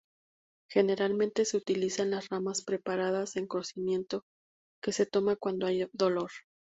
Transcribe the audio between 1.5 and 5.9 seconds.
utilizan las ramas preparadas en cocimiento, que se toma cuando hay